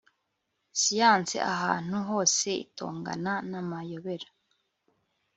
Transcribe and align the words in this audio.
Siyanse 0.79 1.37
ahantu 1.53 1.97
hose 2.09 2.49
itongana 2.65 3.33
namayobera 3.49 4.29